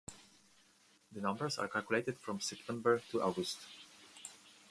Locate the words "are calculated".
1.59-2.17